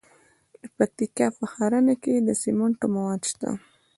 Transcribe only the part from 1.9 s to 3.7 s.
کې د سمنټو مواد شته.